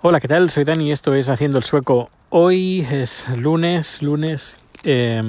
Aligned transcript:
Hola, 0.00 0.20
¿qué 0.20 0.28
tal? 0.28 0.48
Soy 0.48 0.62
Dani 0.62 0.86
y 0.86 0.92
esto 0.92 1.12
es 1.12 1.28
Haciendo 1.28 1.58
el 1.58 1.64
Sueco. 1.64 2.08
Hoy 2.30 2.86
es 2.88 3.36
lunes, 3.36 4.00
lunes, 4.00 4.56
eh, 4.84 5.20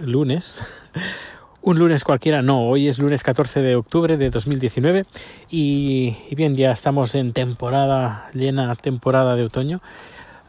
lunes. 0.00 0.62
Un 1.60 1.80
lunes 1.80 2.04
cualquiera, 2.04 2.40
no, 2.40 2.68
hoy 2.68 2.86
es 2.86 3.00
lunes 3.00 3.24
14 3.24 3.60
de 3.62 3.74
octubre 3.74 4.16
de 4.16 4.30
2019 4.30 5.06
y, 5.50 6.16
y 6.30 6.34
bien, 6.36 6.54
ya 6.54 6.70
estamos 6.70 7.16
en 7.16 7.32
temporada 7.32 8.30
llena, 8.32 8.72
temporada 8.76 9.34
de 9.34 9.42
otoño. 9.42 9.80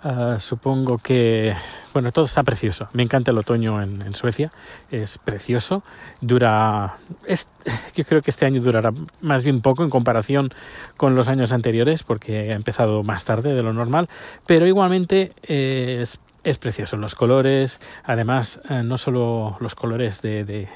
Uh, 0.04 0.38
supongo 0.38 0.98
que, 0.98 1.56
bueno, 1.94 2.12
todo 2.12 2.26
está 2.26 2.44
precioso. 2.44 2.90
Me 2.92 3.04
encanta 3.04 3.32
el 3.32 3.38
otoño 3.38 3.82
en, 3.82 4.14
Suecia, 4.16 4.52
es 4.92 5.18
precioso. 5.18 5.82
Dura, 6.20 6.98
es, 7.26 7.48
yo 7.96 8.04
creo 8.04 8.22
que 8.22 8.32
este 8.32 8.46
año 8.46 8.62
durará 8.62 8.92
más 9.22 9.46
bien 9.46 9.62
poco 9.62 9.82
en 9.84 9.90
comparación 9.90 10.50
con 10.98 11.16
los 11.16 11.30
años 11.30 11.54
anteriores, 11.54 12.04
porque 12.04 12.52
ha 12.52 12.56
empezado 12.56 13.02
más 13.04 13.24
tarde 13.24 13.54
de 13.54 13.64
lo 13.64 13.72
normal, 13.72 14.10
pero 14.46 14.68
igualmente 14.68 15.32
eh, 15.44 16.00
es, 16.02 16.20
es, 16.44 16.58
precioso. 16.58 16.98
Los 16.98 17.16
colores, 17.16 17.80
además, 18.04 18.60
eh, 18.70 18.84
no 18.84 18.98
solo 18.98 19.56
los 19.62 19.74
colores 19.74 20.22
de, 20.22 20.44
de 20.44 20.68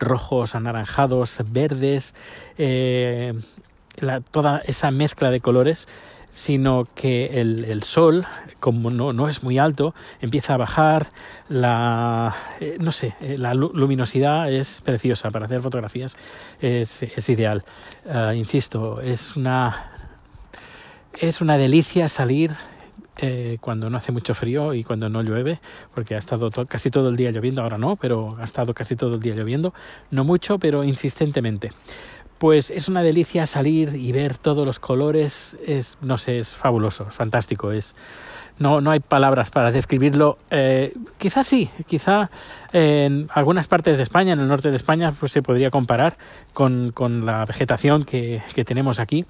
rojos, 0.00 0.56
anaranjados, 0.56 1.38
verdes, 1.46 2.16
eh, 2.58 3.34
la, 3.98 4.20
toda 4.20 4.62
esa 4.66 4.90
mezcla 4.90 5.30
de 5.30 5.40
colores 5.40 5.86
sino 6.34 6.88
que 6.96 7.40
el, 7.40 7.64
el 7.64 7.84
sol, 7.84 8.26
como 8.58 8.90
no, 8.90 9.12
no, 9.12 9.28
es 9.28 9.44
muy 9.44 9.56
alto, 9.58 9.94
empieza 10.20 10.54
a 10.54 10.56
bajar, 10.56 11.06
la, 11.48 12.34
eh, 12.58 12.76
no 12.80 12.90
sé, 12.90 13.14
la 13.38 13.54
luminosidad 13.54 14.52
es 14.52 14.80
preciosa 14.80 15.30
para 15.30 15.46
hacer 15.46 15.62
fotografías, 15.62 16.16
es, 16.60 17.04
es 17.04 17.28
ideal. 17.28 17.62
Uh, 18.04 18.32
insisto, 18.32 19.00
es 19.00 19.36
una, 19.36 19.92
es 21.20 21.40
una 21.40 21.56
delicia 21.56 22.08
salir 22.08 22.50
eh, 23.18 23.58
cuando 23.60 23.88
no 23.88 23.96
hace 23.96 24.10
mucho 24.10 24.34
frío 24.34 24.74
y 24.74 24.82
cuando 24.82 25.08
no 25.08 25.22
llueve, 25.22 25.60
porque 25.94 26.16
ha 26.16 26.18
estado 26.18 26.50
casi 26.66 26.90
todo 26.90 27.10
el 27.10 27.16
día 27.16 27.30
lloviendo, 27.30 27.62
ahora 27.62 27.78
no, 27.78 27.94
pero 27.94 28.36
ha 28.40 28.44
estado 28.44 28.74
casi 28.74 28.96
todo 28.96 29.14
el 29.14 29.20
día 29.20 29.36
lloviendo, 29.36 29.72
no 30.10 30.24
mucho, 30.24 30.58
pero 30.58 30.82
insistentemente 30.82 31.70
pues 32.38 32.70
es 32.70 32.88
una 32.88 33.02
delicia 33.02 33.46
salir 33.46 33.94
y 33.94 34.12
ver 34.12 34.36
todos 34.36 34.66
los 34.66 34.80
colores, 34.80 35.56
es, 35.66 35.98
no 36.00 36.18
sé, 36.18 36.38
es 36.38 36.54
fabuloso, 36.54 37.06
es 37.08 37.14
fantástico, 37.14 37.72
es, 37.72 37.94
no, 38.58 38.80
no 38.80 38.90
hay 38.90 39.00
palabras 39.00 39.50
para 39.50 39.70
describirlo. 39.70 40.38
Eh, 40.50 40.94
quizás 41.18 41.46
sí, 41.46 41.70
quizá 41.86 42.30
en 42.72 43.28
algunas 43.32 43.66
partes 43.66 43.96
de 43.96 44.02
España, 44.02 44.32
en 44.32 44.40
el 44.40 44.48
norte 44.48 44.70
de 44.70 44.76
España, 44.76 45.12
pues 45.18 45.32
se 45.32 45.42
podría 45.42 45.70
comparar 45.70 46.16
con, 46.52 46.92
la 47.24 47.44
vegetación 47.44 48.04
que, 48.04 48.42
tenemos 48.64 48.98
aquí. 49.00 49.26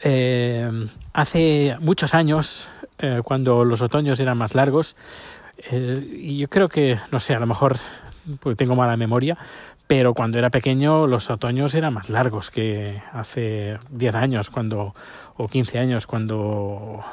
Eh, 0.00 0.86
hace 1.12 1.76
muchos 1.80 2.14
años, 2.14 2.68
eh, 2.98 3.20
cuando 3.24 3.64
los 3.64 3.80
otoños 3.82 4.20
eran 4.20 4.38
más 4.38 4.54
largos, 4.54 4.96
y 5.72 6.36
yo 6.36 6.48
creo 6.48 6.68
que, 6.68 6.98
no 7.10 7.18
sé, 7.18 7.34
a 7.34 7.38
lo 7.38 7.46
mejor 7.46 7.78
porque 8.40 8.56
tengo 8.56 8.74
mala 8.74 8.96
memoria, 8.96 9.36
pero 9.86 10.14
cuando 10.14 10.38
era 10.38 10.50
pequeño 10.50 11.06
los 11.06 11.30
otoños 11.30 11.74
eran 11.74 11.94
más 11.94 12.08
largos 12.08 12.50
que 12.50 13.02
hace 13.12 13.78
10 13.90 14.14
años 14.14 14.50
cuando 14.50 14.94
o 15.36 15.48
15 15.48 15.78
años 15.78 16.06
cuando 16.06 17.04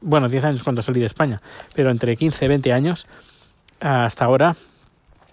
bueno 0.00 0.28
10 0.28 0.44
años 0.44 0.62
cuando 0.62 0.82
salí 0.82 1.00
de 1.00 1.06
España 1.06 1.40
pero 1.74 1.90
entre 1.90 2.16
15 2.16 2.44
y 2.44 2.48
20 2.48 2.72
años 2.72 3.06
hasta 3.80 4.24
ahora 4.24 4.56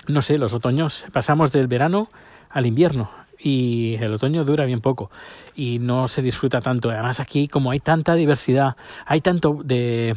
no 0.08 0.22
sé 0.22 0.38
los 0.38 0.54
otoños 0.54 1.06
pasamos 1.14 1.52
del 1.52 1.68
verano 1.68 2.10
al 2.50 2.66
invierno 2.66 3.10
y 3.40 3.96
el 3.96 4.14
otoño 4.14 4.44
dura 4.44 4.66
bien 4.66 4.82
poco 4.82 5.10
y 5.56 5.80
no 5.80 6.08
se 6.08 6.22
disfruta 6.22 6.62
tanto 6.62 6.90
además 6.90 7.20
aquí 7.20 7.48
como 7.48 7.72
hay 7.72 7.80
tanta 7.80 8.16
diversidad 8.16 8.76
hay 9.06 9.22
tanto 9.22 9.62
de 9.64 10.16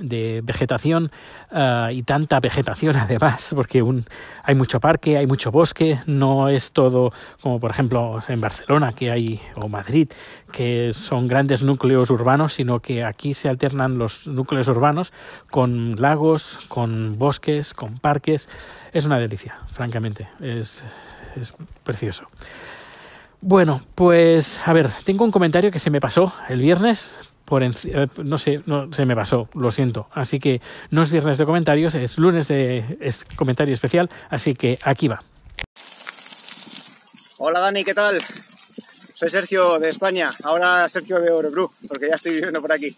vegetación 0.00 1.10
uh, 1.50 1.90
y 1.90 2.02
tanta 2.02 2.40
vegetación 2.40 2.96
además, 3.04 3.52
porque 3.54 3.82
un, 3.82 4.04
hay 4.42 4.54
mucho 4.54 4.80
parque, 4.80 5.16
hay 5.16 5.26
mucho 5.26 5.50
bosque, 5.50 6.00
no 6.06 6.48
es 6.48 6.72
todo 6.72 7.12
como 7.40 7.60
por 7.60 7.70
ejemplo 7.70 8.20
en 8.28 8.40
Barcelona 8.40 8.92
que 8.92 9.10
hay 9.10 9.40
o 9.56 9.68
Madrid 9.68 10.08
que 10.52 10.92
son 10.94 11.26
grandes 11.26 11.62
núcleos 11.62 12.10
urbanos, 12.10 12.52
sino 12.52 12.80
que 12.80 13.04
aquí 13.04 13.34
se 13.34 13.48
alternan 13.48 13.98
los 13.98 14.26
núcleos 14.26 14.68
urbanos 14.68 15.12
con 15.50 16.00
lagos, 16.00 16.60
con 16.68 17.18
bosques, 17.18 17.74
con 17.74 17.98
parques. 17.98 18.48
Es 18.92 19.04
una 19.04 19.18
delicia, 19.18 19.56
francamente, 19.72 20.28
es, 20.40 20.84
es 21.40 21.52
precioso. 21.82 22.26
Bueno, 23.40 23.82
pues 23.94 24.60
a 24.64 24.72
ver, 24.72 24.90
tengo 25.04 25.24
un 25.24 25.30
comentario 25.30 25.70
que 25.70 25.78
se 25.78 25.90
me 25.90 26.00
pasó 26.00 26.32
el 26.48 26.60
viernes, 26.60 27.14
por 27.44 27.62
no 27.62 28.38
sé, 28.38 28.62
no 28.64 28.90
se 28.92 29.04
me 29.04 29.14
pasó, 29.14 29.48
lo 29.54 29.70
siento. 29.70 30.08
Así 30.12 30.40
que 30.40 30.62
no 30.90 31.02
es 31.02 31.10
viernes 31.10 31.36
de 31.36 31.44
comentarios, 31.44 31.94
es 31.94 32.16
lunes 32.16 32.48
de 32.48 33.18
comentario 33.36 33.74
especial, 33.74 34.08
así 34.30 34.54
que 34.54 34.78
aquí 34.82 35.08
va. 35.08 35.22
Hola 37.36 37.60
Dani, 37.60 37.84
¿qué 37.84 37.92
tal? 37.92 38.22
Soy 39.14 39.28
Sergio 39.28 39.78
de 39.78 39.90
España, 39.90 40.32
ahora 40.42 40.88
Sergio 40.88 41.20
de 41.20 41.30
Orebru, 41.30 41.70
porque 41.86 42.08
ya 42.08 42.16
estoy 42.16 42.32
viviendo 42.32 42.60
por 42.60 42.72
aquí. 42.72 42.94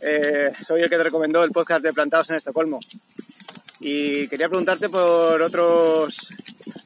Eh, 0.00 0.52
soy 0.62 0.82
el 0.82 0.88
que 0.88 0.96
te 0.96 1.02
recomendó 1.02 1.42
el 1.42 1.50
podcast 1.50 1.82
de 1.82 1.92
Plantados 1.92 2.30
en 2.30 2.36
Estocolmo. 2.36 2.80
Y 3.80 4.28
quería 4.28 4.48
preguntarte 4.48 4.88
por 4.88 5.42
otros 5.42 6.32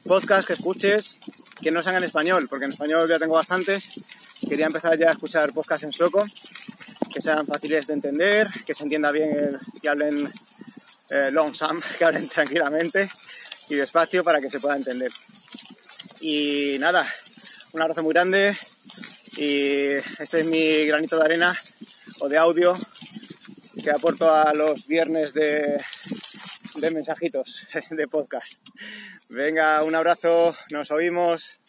podcasts 0.07 0.47
que 0.47 0.53
escuches 0.53 1.19
que 1.61 1.71
no 1.71 1.83
sean 1.83 1.97
en 1.97 2.03
español, 2.03 2.47
porque 2.49 2.65
en 2.65 2.71
español 2.71 3.09
ya 3.09 3.19
tengo 3.19 3.35
bastantes. 3.35 3.93
Quería 4.47 4.67
empezar 4.67 4.97
ya 4.97 5.09
a 5.09 5.11
escuchar 5.11 5.53
podcasts 5.53 5.83
en 5.83 5.91
sueco 5.91 6.25
que 7.13 7.21
sean 7.21 7.45
fáciles 7.45 7.87
de 7.87 7.93
entender, 7.93 8.47
que 8.65 8.73
se 8.73 8.83
entienda 8.83 9.11
bien, 9.11 9.57
que 9.81 9.89
hablen 9.89 10.31
eh, 11.09 11.29
lonesome, 11.31 11.81
que 11.97 12.05
hablen 12.05 12.27
tranquilamente 12.27 13.09
y 13.69 13.75
despacio 13.75 14.23
para 14.23 14.39
que 14.39 14.49
se 14.49 14.59
pueda 14.59 14.75
entender. 14.75 15.11
Y 16.21 16.77
nada, 16.79 17.05
un 17.73 17.81
abrazo 17.81 18.03
muy 18.03 18.13
grande 18.13 18.55
y 19.35 19.93
este 20.19 20.39
es 20.39 20.45
mi 20.45 20.85
granito 20.85 21.17
de 21.17 21.25
arena 21.25 21.55
o 22.19 22.29
de 22.29 22.37
audio 22.37 22.77
que 23.83 23.91
aporto 23.91 24.33
a 24.33 24.53
los 24.53 24.87
viernes 24.87 25.33
de, 25.33 25.79
de 26.75 26.91
mensajitos 26.91 27.67
de 27.89 28.07
podcast. 28.07 28.61
Venga, 29.29 29.83
un 29.83 29.93
abrazo, 29.93 30.53
nos 30.71 30.89
oímos. 30.91 31.59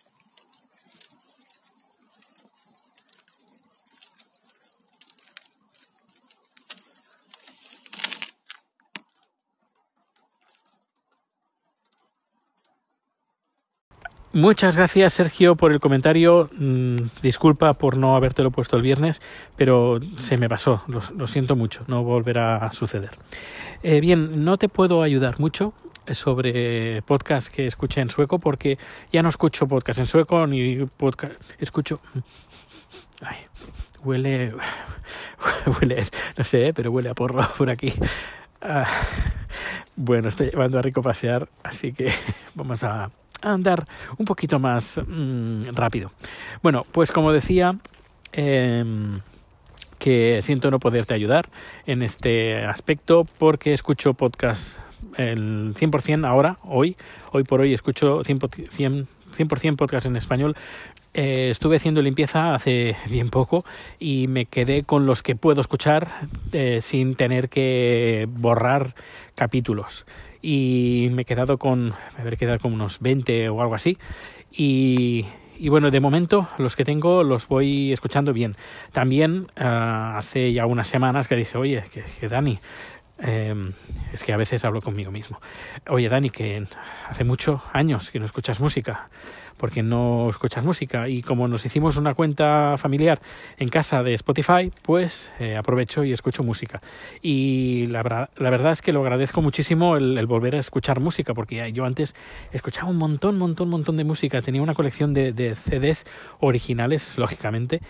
Muchas 14.33 14.77
gracias 14.77 15.15
Sergio 15.15 15.57
por 15.57 15.73
el 15.73 15.81
comentario. 15.81 16.49
Mm, 16.57 16.97
disculpa 17.23 17.75
por 17.75 17.97
no 17.97 18.15
habértelo 18.15 18.53
puesto 18.53 18.77
el 18.77 18.83
viernes, 18.83 19.21
pero 19.57 19.97
se 20.17 20.37
me 20.37 20.49
pasó. 20.49 20.85
Lo, 20.87 21.27
siento 21.27 21.57
mucho. 21.57 21.83
No 21.89 22.05
volverá 22.05 22.59
a 22.59 22.71
suceder. 22.71 23.11
Eh, 23.83 24.01
bien, 24.01 24.45
no 24.45 24.57
te 24.57 24.69
puedo 24.69 25.03
ayudar 25.03 25.41
mucho 25.41 25.73
sobre 26.15 27.03
podcast 27.03 27.49
que 27.49 27.67
escuché 27.67 28.01
en 28.01 28.11
sueco 28.11 28.39
porque 28.39 28.79
ya 29.13 29.23
no 29.23 29.29
escucho 29.29 29.67
podcast 29.67 30.01
en 30.01 30.07
sueco 30.07 30.47
ni 30.47 30.85
podcast 30.97 31.35
escucho 31.59 32.01
huele 34.05 34.53
huele 35.81 36.07
no 36.37 36.45
sé 36.45 36.73
pero 36.75 36.91
huele 36.91 37.11
a 37.11 37.15
porro 37.15 37.47
por 37.59 37.71
aquí 37.71 37.93
ah, 38.63 38.87
bueno 39.97 40.29
estoy 40.29 40.51
llevando 40.51 40.79
a 40.79 40.83
Rico 40.83 41.03
pasear 41.03 41.49
así 41.63 41.93
que 41.93 42.13
vamos 42.55 42.85
a 42.85 43.11
andar 43.41 43.87
un 44.17 44.25
poquito 44.25 44.59
más 44.59 45.01
mmm, 45.07 45.63
rápido. 45.73 46.11
Bueno, 46.61 46.85
pues 46.91 47.13
como 47.13 47.33
decía, 47.33 47.77
eh, 48.33 48.85
que 49.99 50.41
siento 50.43 50.71
no 50.71 50.79
poderte 50.79 51.15
ayudar 51.15 51.49
en 51.87 52.03
este 52.03 52.65
aspecto 52.65 53.27
porque 53.39 53.73
escucho 53.73 54.15
podcast 54.15 54.79
el 55.17 55.75
100% 55.75 56.27
ahora, 56.27 56.59
hoy, 56.65 56.97
hoy 57.33 57.45
por 57.45 57.61
hoy 57.61 57.75
escucho 57.75 58.23
100%, 58.23 59.07
100 59.31 59.77
podcast 59.77 60.07
en 60.07 60.17
español. 60.17 60.57
Eh, 61.15 61.49
estuve 61.51 61.77
haciendo 61.77 62.03
limpieza 62.03 62.55
hace 62.55 62.97
bien 63.11 63.31
poco 63.31 63.65
y 63.99 64.27
me 64.29 64.47
quedé 64.47 64.85
con 64.85 65.07
los 65.07 65.23
que 65.23 65.37
puedo 65.37 65.61
escuchar 65.61 66.29
eh, 66.53 66.81
sin 66.81 67.15
tener 67.15 67.49
que 67.49 68.27
borrar 68.31 68.95
capítulos 69.35 70.07
y 70.43 71.09
me 71.13 71.23
he 71.23 71.25
quedado 71.25 71.59
con, 71.59 71.89
me 71.89 72.21
haber 72.21 72.37
quedado 72.37 72.59
con 72.59 72.73
unos 72.73 73.01
20 73.01 73.49
o 73.49 73.61
algo 73.63 73.75
así 73.75 73.99
y, 74.53 75.25
y 75.59 75.69
bueno, 75.71 75.91
de 75.91 76.01
momento 76.01 76.47
los 76.59 76.77
que 76.77 76.85
tengo 76.85 77.25
los 77.25 77.49
voy 77.49 77.93
escuchando 77.93 78.33
bien. 78.33 78.55
También 78.93 79.49
uh, 79.61 80.17
hace 80.17 80.53
ya 80.53 80.67
unas 80.67 80.87
semanas 80.87 81.27
que 81.27 81.35
dije, 81.35 81.59
oye, 81.59 81.83
que, 81.93 82.05
que 82.21 82.29
Dani, 82.29 82.59
eh, 83.21 83.55
es 84.13 84.23
que 84.23 84.33
a 84.33 84.37
veces 84.37 84.65
hablo 84.65 84.81
conmigo 84.81 85.11
mismo. 85.11 85.41
Oye, 85.89 86.09
Dani, 86.09 86.31
que 86.31 86.65
hace 87.09 87.25
muchos 87.25 87.63
años 87.73 88.11
que 88.11 88.19
no 88.19 88.27
escuchas 88.27 88.61
música. 88.61 89.09
porque 89.59 89.83
no 89.83 90.31
escuchas 90.31 90.65
música. 90.65 91.09
Y 91.09 91.21
como 91.21 91.49
nos 91.49 91.67
hicimos 91.67 91.97
una 91.97 92.15
cuenta 92.15 92.77
familiar 92.79 93.21
en 93.57 93.71
casa 93.71 94.05
de 94.05 94.15
Spotify, 94.15 94.73
pues 94.83 95.33
eh, 95.41 95.57
aprovecho 95.57 96.05
y 96.05 96.13
escucho 96.13 96.45
música. 96.45 96.81
Y 97.23 97.87
la, 97.87 98.29
la, 98.37 98.51
verdad 98.51 98.71
es 98.71 98.83
que 98.83 98.93
lo 98.93 99.01
agradezco 99.01 99.43
muchísimo 99.43 99.97
el, 99.97 100.25
volver 100.27 100.55
a 100.55 100.61
escuchar 100.61 101.01
música, 101.01 101.35
porque 101.35 101.73
yo 101.73 101.85
antes 101.85 102.15
escuchaba 102.53 102.89
un 102.89 102.99
montón, 102.99 103.37
montón, 103.37 103.69
montón 103.69 103.97
de 103.97 104.05
música. 104.05 104.41
Tenía 104.43 104.63
una 104.63 104.75
colección 104.75 105.13
de, 105.13 105.33
de 105.33 105.57
CDs 105.57 106.07
originales, 106.39 107.19
lógicamente 107.19 107.81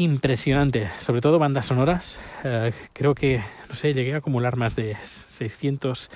impresionante, 0.00 0.88
sobre 0.98 1.20
todo 1.20 1.38
bandas 1.38 1.66
sonoras. 1.66 2.18
Eh, 2.42 2.72
creo 2.92 3.14
que, 3.14 3.42
no 3.68 3.74
sé, 3.74 3.92
llegué 3.92 4.14
a 4.14 4.18
acumular 4.18 4.56
más 4.56 4.74
de 4.74 4.96
600 5.02 6.10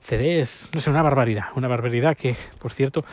CDs, 0.00 0.68
no 0.74 0.80
sé, 0.80 0.90
una 0.90 1.02
barbaridad, 1.02 1.46
una 1.56 1.68
barbaridad 1.68 2.16
que, 2.16 2.36
por 2.60 2.72
cierto, 2.72 3.04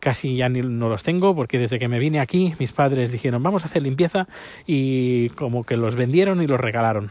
casi 0.00 0.36
ya 0.36 0.48
ni, 0.48 0.60
no 0.60 0.88
los 0.88 1.02
tengo 1.02 1.34
porque 1.34 1.58
desde 1.58 1.78
que 1.78 1.88
me 1.88 1.98
vine 1.98 2.20
aquí 2.20 2.52
mis 2.60 2.72
padres 2.72 3.10
dijeron 3.10 3.42
vamos 3.42 3.64
a 3.64 3.66
hacer 3.66 3.82
limpieza 3.82 4.28
y 4.66 5.30
como 5.30 5.64
que 5.64 5.76
los 5.76 5.96
vendieron 5.96 6.42
y 6.42 6.46
los 6.46 6.60
regalaron, 6.60 7.08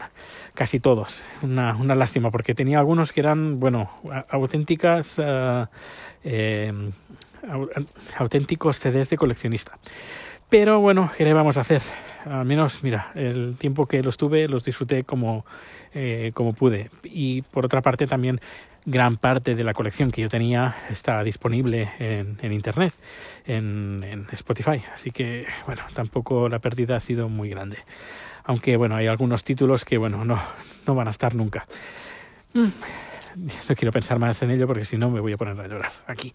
casi 0.54 0.78
todos. 0.78 1.22
Una, 1.42 1.72
lástima 1.94 2.30
porque 2.30 2.54
tenía 2.54 2.78
algunos 2.78 3.12
que 3.12 3.20
eran, 3.20 3.58
bueno, 3.58 3.90
auténticas... 4.28 5.18
Uh, 5.18 5.66
eh, 6.24 6.72
auténticos 8.18 8.80
CDs 8.80 9.10
de 9.10 9.16
coleccionista. 9.16 9.78
Pero 10.48 10.80
bueno, 10.80 11.10
¿qué 11.16 11.24
le 11.24 11.32
vamos 11.32 11.56
a 11.56 11.62
hacer? 11.62 11.82
Al 12.24 12.44
menos, 12.44 12.82
mira, 12.82 13.10
el 13.14 13.56
tiempo 13.58 13.86
que 13.86 14.02
los 14.02 14.16
tuve 14.16 14.48
los 14.48 14.64
disfruté 14.64 15.04
como, 15.04 15.44
eh, 15.94 16.30
como 16.34 16.52
pude. 16.52 16.90
Y 17.04 17.42
por 17.42 17.64
otra 17.64 17.82
parte 17.82 18.06
también 18.06 18.40
gran 18.84 19.16
parte 19.16 19.56
de 19.56 19.64
la 19.64 19.74
colección 19.74 20.12
que 20.12 20.22
yo 20.22 20.28
tenía 20.28 20.76
está 20.88 21.22
disponible 21.24 21.90
en, 21.98 22.38
en 22.40 22.52
Internet, 22.52 22.94
en, 23.44 24.04
en, 24.04 24.26
Spotify. 24.32 24.82
Así 24.94 25.10
que, 25.10 25.46
bueno, 25.66 25.82
tampoco 25.92 26.48
la 26.48 26.60
pérdida 26.60 26.96
ha 26.96 27.00
sido 27.00 27.28
muy 27.28 27.50
grande. 27.50 27.78
Aunque, 28.44 28.76
bueno, 28.76 28.94
hay 28.94 29.08
algunos 29.08 29.42
títulos 29.42 29.84
que, 29.84 29.98
bueno, 29.98 30.24
no, 30.24 30.40
no 30.86 30.94
van 30.94 31.08
a 31.08 31.10
estar 31.10 31.34
nunca. 31.34 31.66
Mm, 32.54 32.68
no 33.68 33.74
quiero 33.74 33.90
pensar 33.90 34.20
más 34.20 34.40
en 34.42 34.52
ello 34.52 34.68
porque 34.68 34.84
si 34.84 34.96
no 34.96 35.10
me 35.10 35.18
voy 35.20 35.32
a 35.32 35.36
poner 35.36 35.60
a 35.60 35.66
llorar 35.66 35.92
aquí. 36.06 36.32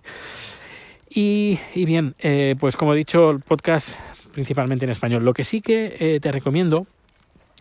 Y, 1.14 1.60
bien, 1.76 2.16
eh, 2.20 2.56
pues 2.58 2.78
como 2.78 2.94
he 2.94 2.98
dicho, 2.98 3.32
el 3.32 3.42
podcast 3.42 3.98
principalmente 4.32 4.86
en 4.86 4.92
español. 4.92 5.26
Lo 5.26 5.34
que 5.34 5.44
sí 5.44 5.62
que 5.62 5.98
eh, 6.00 6.20
te 6.22 6.32
recomiendo 6.32 6.88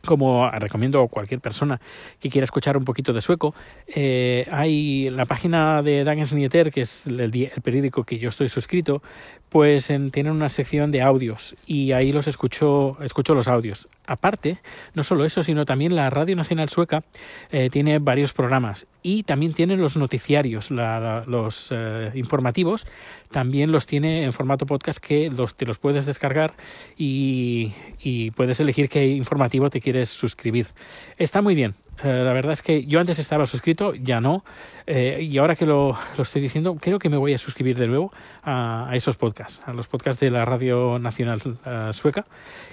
como 0.05 0.51
recomiendo 0.51 1.03
a 1.03 1.09
cualquier 1.09 1.41
persona 1.41 1.81
que 2.19 2.31
quiera 2.31 2.45
escuchar 2.45 2.77
un 2.77 2.85
poquito 2.85 3.13
de 3.13 3.21
sueco, 3.21 3.55
eh, 3.87 4.47
hay 4.51 5.11
la 5.11 5.27
página 5.27 5.83
de 5.83 6.05
Dagens 6.05 6.33
Nyheter, 6.33 6.71
que 6.71 6.83
es 6.83 7.07
el, 7.07 7.21
el, 7.21 7.51
periódico 7.63 8.05
que 8.05 8.19
yo 8.19 8.29
estoy 8.29 8.49
suscrito, 8.49 9.03
pues 9.51 9.91
en, 9.91 10.11
tienen 10.11 10.33
una 10.33 10.49
sección 10.49 10.93
de 10.93 11.03
audios 11.03 11.57
y 11.67 11.93
ahí 11.93 12.13
los 12.13 12.29
escucho, 12.29 12.97
escucho 13.03 13.35
los 13.35 13.49
audios. 13.49 13.89
Aparte, 14.07 14.59
no 14.95 15.05
solo 15.05 15.25
eso, 15.25 15.43
sino 15.43 15.65
también 15.65 15.95
la 15.95 16.09
Radio 16.09 16.37
Nacional 16.37 16.69
Sueca 16.69 17.03
eh, 17.51 17.69
tiene 17.71 17.99
varios 17.99 18.33
programas 18.33 18.87
y 19.03 19.25
también 19.25 19.53
tienen 19.53 19.81
los 19.81 19.97
noticiarios, 19.97 20.71
la, 20.71 21.25
los 21.27 21.69
eh, 21.71 22.11
informativos, 22.15 22.87
también 23.31 23.73
los 23.73 23.87
tiene 23.87 24.25
en 24.25 24.33
formato 24.33 24.67
podcast 24.67 24.99
que 24.99 25.31
los, 25.31 25.55
te 25.57 25.67
los 25.67 25.79
puedes 25.79 26.07
descargar 26.07 26.55
y, 26.97 27.73
y 28.01 28.31
puedes 28.33 28.61
elegir 28.61 28.89
qué 28.89 29.07
informativo 29.07 29.69
te 29.69 29.81
quieres 29.81 29.90
suscribir. 30.07 30.69
Está 31.17 31.43
muy 31.43 31.55
bien. 31.55 31.75
Eh, 32.03 32.23
la 32.25 32.33
verdad 32.33 32.53
es 32.53 32.63
que 32.63 32.85
yo 32.87 32.99
antes 32.99 33.19
estaba 33.19 33.47
suscrito, 33.47 33.95
ya 33.95 34.21
no. 34.21 34.45
Eh, 34.87 35.19
y 35.23 35.37
ahora 35.39 35.55
que 35.55 35.67
lo, 35.67 35.97
lo, 36.17 36.23
estoy 36.23 36.41
diciendo, 36.41 36.77
creo 36.81 36.99
que 36.99 37.09
me 37.09 37.17
voy 37.17 37.35
a 37.35 37.39
suscribir 37.39 37.77
de 37.77 37.87
nuevo 37.87 38.13
a, 38.43 38.91
esos 38.95 39.17
podcasts, 39.17 39.61
a 39.67 39.73
los 39.73 39.87
podcasts 39.87 40.21
de 40.21 40.31
la 40.31 40.45
Radio 40.45 40.99
Nacional 40.99 41.43
uh, 41.45 41.93
Sueca, 41.93 42.27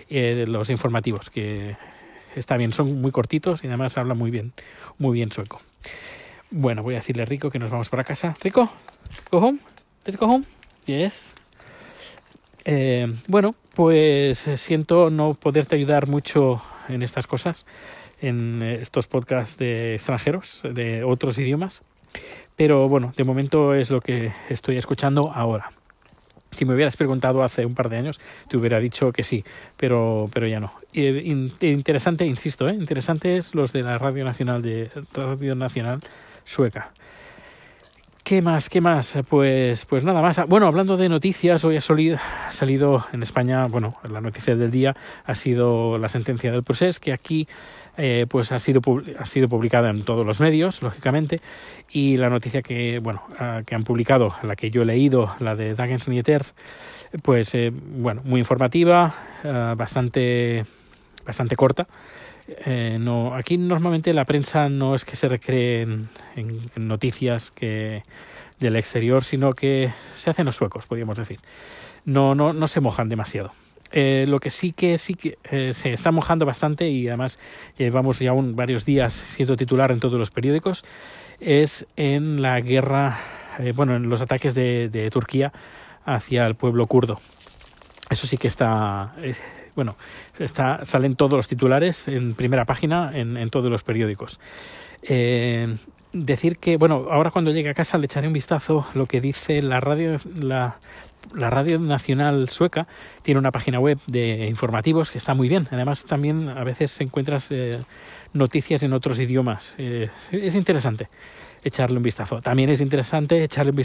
eh, 0.09 0.45
los 0.47 0.69
informativos, 0.69 1.29
que 1.29 1.75
está 2.35 2.55
bien, 2.55 2.71
son 2.71 3.01
muy 3.01 3.11
cortitos 3.11 3.63
y 3.63 3.67
además 3.67 3.97
hablan 3.97 4.17
muy 4.17 4.31
bien, 4.31 4.53
muy 4.97 5.15
bien 5.15 5.31
sueco. 5.31 5.59
Bueno, 6.51 6.81
voy 6.81 6.93
a 6.93 6.97
decirle 6.97 7.23
a 7.23 7.25
Rico 7.25 7.49
que 7.49 7.59
nos 7.59 7.69
vamos 7.69 7.89
para 7.89 8.05
casa. 8.05 8.35
Rico, 8.41 8.69
go 9.29 9.39
home, 9.39 9.59
let's 10.05 10.17
go 10.17 10.27
home. 10.27 10.45
Yes. 10.85 11.35
Eh, 12.63 13.13
bueno, 13.27 13.55
pues 13.75 14.39
siento 14.55 15.09
no 15.09 15.33
poderte 15.33 15.75
ayudar 15.75 16.07
mucho 16.07 16.61
en 16.89 17.03
estas 17.03 17.27
cosas 17.27 17.65
en 18.21 18.61
estos 18.61 19.07
podcasts 19.07 19.57
de 19.57 19.95
extranjeros, 19.95 20.61
de 20.63 21.03
otros 21.03 21.37
idiomas. 21.37 21.81
Pero 22.55 22.89
bueno, 22.89 23.13
de 23.15 23.23
momento 23.23 23.73
es 23.73 23.91
lo 23.91 24.01
que 24.01 24.33
estoy 24.49 24.77
escuchando 24.77 25.31
ahora. 25.33 25.69
Si 26.51 26.65
me 26.65 26.73
hubieras 26.73 26.97
preguntado 26.97 27.43
hace 27.43 27.65
un 27.65 27.75
par 27.75 27.89
de 27.89 27.97
años, 27.97 28.19
te 28.47 28.57
hubiera 28.57 28.79
dicho 28.79 29.11
que 29.11 29.23
sí, 29.23 29.43
pero, 29.75 30.29
pero 30.33 30.47
ya 30.47 30.59
no. 30.59 30.71
Interesante, 30.93 32.25
insisto, 32.25 32.67
¿eh? 32.67 32.73
interesantes 32.73 33.53
los 33.53 33.73
de 33.73 33.83
la 33.83 33.97
Radio 33.97 34.23
Nacional 34.23 34.61
de 34.61 34.89
Radio 35.13 35.55
Nacional 35.55 35.99
Sueca. 36.45 36.91
¿Qué 38.27 38.41
más? 38.41 38.67
¿Qué 38.67 38.81
más? 38.81 39.17
Pues, 39.29 39.85
pues 39.85 40.03
nada 40.03 40.21
más. 40.21 40.45
Bueno, 40.49 40.67
hablando 40.67 40.97
de 40.97 41.07
noticias, 41.07 41.63
hoy 41.63 41.77
ha 41.77 41.81
salido 41.81 43.05
en 43.13 43.23
España, 43.23 43.63
bueno, 43.69 43.93
la 44.03 44.19
noticia 44.19 44.53
del 44.53 44.69
día 44.69 44.93
ha 45.23 45.33
sido 45.33 45.97
la 45.97 46.09
sentencia 46.09 46.51
del 46.51 46.61
proceso, 46.61 46.99
que 47.01 47.13
aquí 47.13 47.47
eh, 47.95 48.25
pues 48.27 48.51
ha 48.51 48.59
sido, 48.59 48.81
ha 49.17 49.23
sido 49.23 49.47
publicada 49.47 49.91
en 49.91 50.03
todos 50.03 50.25
los 50.25 50.41
medios, 50.41 50.81
lógicamente, 50.81 51.39
y 51.89 52.17
la 52.17 52.27
noticia 52.29 52.61
que, 52.61 52.99
bueno, 53.01 53.23
uh, 53.39 53.63
que 53.63 53.75
han 53.75 53.85
publicado, 53.85 54.33
la 54.43 54.57
que 54.57 54.71
yo 54.71 54.81
he 54.81 54.85
leído, 54.85 55.33
la 55.39 55.55
de 55.55 55.73
Dagens 55.73 56.09
Nyheter, 56.09 56.43
pues, 57.23 57.55
eh, 57.55 57.71
bueno, 57.71 58.23
muy 58.25 58.41
informativa, 58.41 59.13
uh, 59.45 59.77
bastante, 59.77 60.65
bastante 61.25 61.55
corta. 61.55 61.87
Eh, 62.47 62.97
no, 62.99 63.35
aquí 63.35 63.57
normalmente 63.57 64.13
la 64.13 64.25
prensa 64.25 64.69
no 64.69 64.95
es 64.95 65.03
que 65.05 65.15
se 65.15 65.27
recree 65.27 65.83
en, 65.83 66.07
noticias 66.75 67.51
que 67.51 68.03
del 68.59 68.75
exterior, 68.75 69.23
sino 69.23 69.53
que 69.53 69.93
se 70.15 70.29
hacen 70.29 70.45
los 70.45 70.55
suecos, 70.55 70.85
podríamos 70.85 71.17
decir. 71.17 71.39
No, 72.05 72.35
no, 72.35 72.53
no 72.53 72.67
se 72.67 72.79
mojan 72.79 73.09
demasiado. 73.09 73.51
Eh, 73.91 74.25
lo 74.27 74.39
que 74.39 74.49
sí 74.49 74.73
que 74.73 74.97
sí 74.97 75.13
que 75.13 75.37
eh, 75.49 75.71
se 75.73 75.93
está 75.93 76.11
mojando 76.11 76.45
bastante 76.45 76.89
y 76.89 77.07
además 77.07 77.39
llevamos 77.77 78.19
ya 78.19 78.33
un, 78.33 78.55
varios 78.55 78.83
días 78.83 79.13
siendo 79.13 79.55
titular 79.55 79.91
en 79.91 80.01
todos 80.01 80.19
los 80.19 80.29
periódicos 80.29 80.83
es 81.39 81.85
en 81.95 82.41
la 82.41 82.59
guerra, 82.59 83.17
eh, 83.59 83.71
bueno, 83.73 83.95
en 83.95 84.09
los 84.09 84.21
ataques 84.21 84.55
de, 84.55 85.09
Turquía 85.11 85.53
hacia 86.03 86.45
el 86.47 86.55
pueblo 86.55 86.87
kurdo. 86.87 87.19
Eso 88.09 88.27
sí 88.27 88.37
que 88.37 88.47
está, 88.47 89.13
bueno, 89.77 89.95
está, 90.39 90.83
salen 90.85 91.15
todos 91.15 91.33
los 91.33 91.47
titulares 91.47 92.07
en 92.07 92.33
primera 92.33 92.65
página 92.65 93.11
en, 93.13 93.49
todos 93.51 93.69
los 93.69 93.83
periódicos. 93.83 94.39
Eh, 95.03 95.77
decir 96.11 96.57
que, 96.57 96.77
bueno, 96.77 97.05
ahora 97.11 97.29
cuando 97.29 97.51
llegue 97.51 97.69
a 97.69 97.73
casa 97.75 97.99
le 97.99 98.05
echaré 98.05 98.25
un 98.25 98.33
vistazo 98.33 98.87
lo 98.95 99.05
que 99.05 99.21
dice 99.21 99.61
la 99.61 99.79
radio, 99.79 100.17
la, 100.35 100.77
la 101.35 101.51
radio 101.51 101.77
nacional 101.77 102.49
sueca 102.49 102.87
tiene 103.21 103.39
una 103.39 103.51
página 103.51 103.79
web 103.79 103.99
de 104.07 104.47
informativos 104.47 105.11
que 105.11 105.19
está 105.19 105.35
muy 105.35 105.47
bien. 105.47 105.67
Además, 105.69 106.05
también 106.05 106.49
a 106.49 106.63
veces 106.63 106.99
encuentras 106.99 107.51
eh, 107.51 107.79
noticias 108.33 108.81
en 108.81 108.93
otros 108.93 109.19
idiomas. 109.19 109.75
Eh, 109.77 110.09
es 110.31 110.55
interesante 110.55 111.07
echarle 111.63 111.97
un 111.97 112.03
vistazo. 112.03 112.41
También 112.41 112.69
es 112.69 112.81
interesante 112.81 113.43
echarle 113.43 113.71
un 113.71 113.77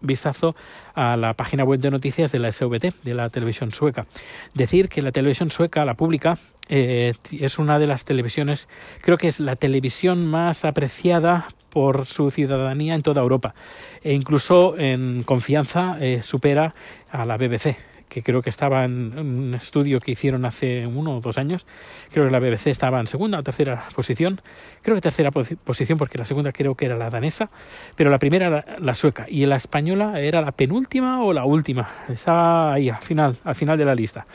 vistazo, 0.00 0.56
a 0.94 1.16
la 1.16 1.34
página 1.34 1.64
web 1.64 1.80
de 1.80 1.90
noticias 1.90 2.32
de 2.32 2.38
la 2.38 2.50
SVT, 2.50 2.92
de 3.02 3.14
la 3.14 3.28
televisión 3.30 3.72
sueca. 3.72 4.06
Decir 4.54 4.88
que 4.88 5.02
la 5.02 5.12
televisión 5.12 5.50
sueca, 5.50 5.84
la 5.84 5.94
pública, 5.94 6.38
eh, 6.68 7.14
es 7.32 7.58
una 7.58 7.78
de 7.78 7.86
las 7.86 8.04
televisiones, 8.04 8.68
creo 9.02 9.18
que 9.18 9.28
es 9.28 9.40
la 9.40 9.56
televisión 9.56 10.26
más 10.26 10.64
apreciada 10.64 11.48
por 11.70 12.06
su 12.06 12.30
ciudadanía 12.30 12.94
en 12.94 13.02
toda 13.02 13.20
Europa. 13.20 13.54
E 14.02 14.14
incluso 14.14 14.78
en 14.78 15.22
confianza 15.22 15.98
eh, 16.00 16.22
supera 16.22 16.74
a 17.10 17.26
la 17.26 17.36
BBC 17.36 17.76
que 18.08 18.22
creo 18.22 18.42
que 18.42 18.50
estaba 18.50 18.84
en 18.84 19.18
un 19.18 19.54
estudio 19.54 20.00
que 20.00 20.12
hicieron 20.12 20.44
hace 20.44 20.86
uno 20.86 21.16
o 21.16 21.20
dos 21.20 21.38
años. 21.38 21.66
Creo 22.12 22.26
que 22.26 22.30
la 22.30 22.38
BBC 22.38 22.68
estaba 22.68 23.00
en 23.00 23.06
segunda 23.06 23.38
o 23.38 23.42
tercera 23.42 23.84
posición. 23.94 24.40
Creo 24.82 24.94
que 24.94 25.00
tercera 25.00 25.30
posición 25.30 25.98
porque 25.98 26.18
la 26.18 26.24
segunda 26.24 26.52
creo 26.52 26.74
que 26.74 26.86
era 26.86 26.96
la 26.96 27.10
danesa, 27.10 27.50
pero 27.96 28.10
la 28.10 28.18
primera 28.18 28.46
era 28.46 28.64
la 28.80 28.94
sueca 28.94 29.26
y 29.28 29.46
la 29.46 29.56
española 29.56 30.20
era 30.20 30.40
la 30.40 30.52
penúltima 30.52 31.22
o 31.22 31.32
la 31.32 31.44
última. 31.44 31.88
Estaba 32.08 32.74
ahí 32.74 32.88
al 32.88 33.02
final, 33.02 33.36
al 33.44 33.54
final 33.54 33.78
de 33.78 33.84
la 33.84 33.94
lista. 33.94 34.26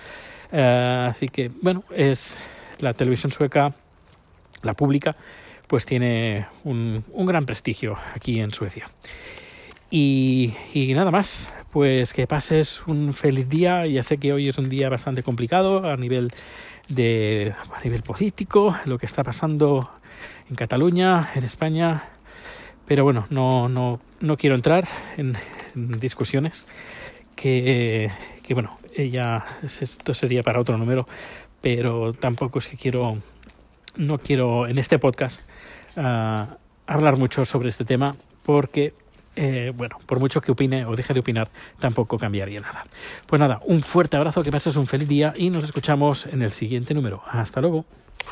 Uh, 0.51 1.10
así 1.10 1.30
que 1.30 1.50
bueno, 1.62 1.84
es 1.96 2.38
la 2.80 2.94
televisión 2.94 3.32
sueca, 3.32 3.74
la 4.63 4.74
pública, 4.74 5.16
pues 5.68 5.86
tiene 5.86 6.48
un, 6.66 7.04
un 7.13 7.25
gran 7.25 7.46
prestigio 7.46 7.98
aquí 8.13 8.40
en 8.42 8.51
Suecia. 8.51 8.88
Y, 9.94 10.54
nada 10.96 11.12
más, 11.12 11.54
pues 11.72 12.13
que 12.13 12.28
pases 12.28 12.86
un 12.88 13.13
feliz 13.13 13.50
día. 13.50 13.86
Ya 13.88 14.04
sé 14.04 14.18
que 14.18 14.34
hoy 14.34 14.48
es 14.48 14.58
un 14.58 14.70
día 14.70 14.90
bastante 14.90 15.24
complicado 15.24 15.90
a 15.90 15.96
nivel 15.96 16.32
de 16.90 17.54
a 17.74 17.84
nivel 17.84 18.04
político, 18.04 18.75
lo 18.86 18.98
que 18.98 19.06
está 19.06 19.24
pasando 19.24 19.90
en 20.50 20.56
Cataluña, 20.56 21.30
en 21.36 21.44
España. 21.44 22.10
Pero 22.86 23.04
bueno, 23.04 23.25
no, 23.30 23.70
no, 23.70 24.01
no 24.20 24.38
quiero 24.38 24.56
entrar 24.56 24.86
en, 25.16 25.34
discusiones 25.75 26.66
que, 27.36 28.12
que 28.44 28.54
bueno, 28.54 28.78
ella, 28.96 29.46
esto 29.63 30.13
sería 30.13 30.44
para 30.44 30.60
otro 30.60 30.78
número, 30.78 31.08
pero 31.62 32.12
tampoco 32.13 32.60
es 32.60 32.68
que 32.68 32.75
quiero, 32.75 33.18
no 33.96 34.18
quiero 34.18 34.68
en 34.68 34.78
este 34.78 35.00
podcast 35.00 35.42
uh, 35.96 36.54
hablar 36.86 37.16
mucho 37.16 37.46
sobre 37.46 37.70
este 37.70 37.86
tema 37.86 38.13
porque 38.44 38.94
eh, 39.36 39.72
bueno, 39.76 39.98
por 40.06 40.20
mucho 40.20 40.42
que 40.42 40.52
opine 40.52 40.86
o 40.86 40.96
deje 40.96 41.14
de 41.14 41.20
opinar, 41.22 41.50
tampoco 41.80 42.18
cambiaría 42.18 42.60
nada. 42.60 42.86
Pues 43.28 43.40
nada, 43.40 43.62
un 43.66 43.82
fuerte 43.82 44.18
abrazo, 44.18 44.44
que 44.44 44.52
pases 44.52 44.76
un 44.76 44.88
feliz 44.88 45.08
día 45.08 45.34
y 45.36 45.50
nos 45.50 45.64
escuchamos 45.64 46.26
en 46.26 46.42
el 46.42 46.52
siguiente 46.52 46.94
número. 46.94 47.22
Hasta 47.28 47.62
luego. 47.62 47.86